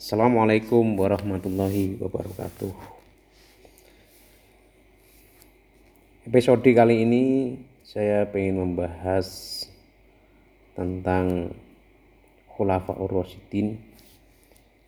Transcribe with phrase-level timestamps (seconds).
[0.00, 2.72] Assalamualaikum warahmatullahi wabarakatuh.
[6.24, 7.24] Episode kali ini
[7.84, 9.28] saya ingin membahas
[10.72, 11.52] tentang
[12.48, 13.76] Khulafaur Rasyidin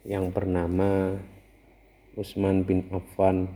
[0.09, 1.20] yang bernama
[2.16, 3.52] Utsman bin Affan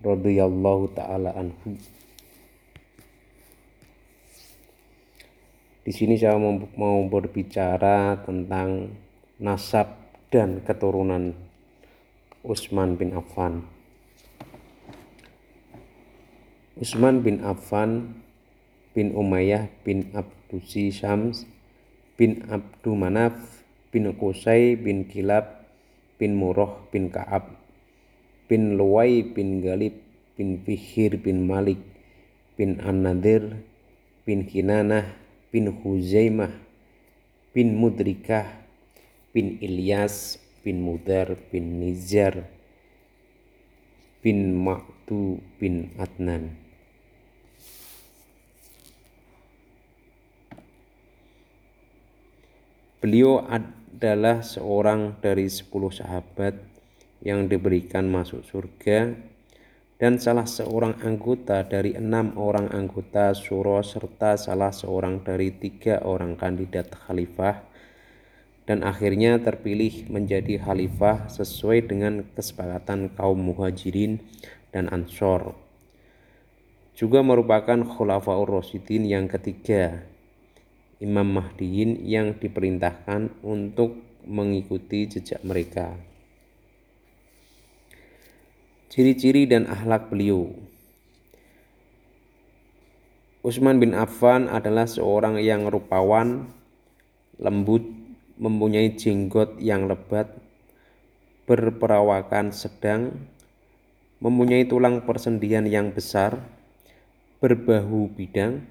[0.00, 1.76] radhiyallahu taala anhu.
[5.84, 8.96] Di sini saya mau berbicara tentang
[9.40, 9.96] nasab
[10.28, 11.32] dan keturunan
[12.44, 13.64] Utsman bin Affan.
[16.76, 18.20] Utsman bin Affan
[18.92, 21.48] bin Umayyah bin Abdusi Syams
[22.20, 25.64] bin Abdu Manaf bin Qusay bin Kilab
[26.20, 27.56] bin Murrah bin Ka'ab
[28.44, 29.96] bin Luwai bin Galib
[30.36, 31.80] bin Fihir bin Malik
[32.60, 33.56] bin An-Nadir
[34.28, 35.16] bin Kinanah
[35.48, 36.52] bin Huzaimah
[37.56, 38.60] bin Mudrikah
[39.30, 42.44] bin Ilyas bin Mudar bin Nizar
[44.20, 46.52] bin Ma'du bin Adnan.
[53.00, 56.52] Beliau adalah seorang dari sepuluh sahabat
[57.24, 59.16] yang diberikan masuk surga
[59.96, 66.36] dan salah seorang anggota dari enam orang anggota suro serta salah seorang dari tiga orang
[66.36, 67.69] kandidat khalifah
[68.70, 74.22] dan akhirnya terpilih menjadi khalifah sesuai dengan kesepakatan kaum muhajirin
[74.70, 75.58] dan ansor
[76.94, 80.06] juga merupakan khulafaur rasyidin yang ketiga
[81.00, 85.96] Imam Mahdiin yang diperintahkan untuk mengikuti jejak mereka.
[88.92, 90.52] Ciri-ciri dan akhlak beliau.
[93.40, 96.52] Utsman bin Affan adalah seorang yang rupawan,
[97.40, 97.99] lembut,
[98.40, 100.32] mempunyai jenggot yang lebat,
[101.44, 103.28] berperawakan sedang,
[104.24, 106.40] mempunyai tulang persendian yang besar,
[107.44, 108.64] berbahu bidang,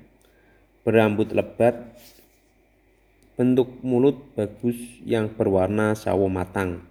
[0.81, 1.94] berambut lebat,
[3.38, 6.90] bentuk mulut bagus yang berwarna sawo matang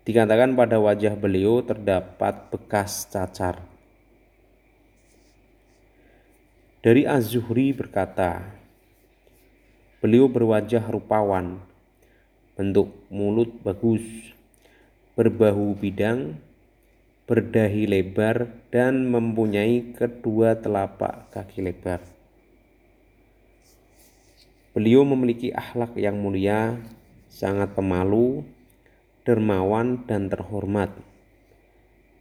[0.00, 3.62] Dikatakan pada wajah beliau terdapat bekas cacar.
[6.80, 8.59] Dari Az-Zuhri berkata,
[10.00, 11.60] beliau berwajah rupawan,
[12.56, 14.00] bentuk mulut bagus,
[15.12, 16.40] berbahu bidang,
[17.28, 22.00] berdahi lebar, dan mempunyai kedua telapak kaki lebar.
[24.72, 26.80] Beliau memiliki akhlak yang mulia,
[27.28, 28.40] sangat pemalu,
[29.28, 30.96] dermawan dan terhormat,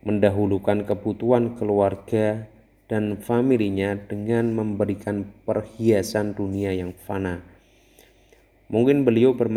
[0.04, 2.44] mendahulukan kebutuhan keluarga
[2.92, 7.59] dan familinya dengan memberikan perhiasan dunia yang fana.
[8.70, 9.34] Mungkin beliau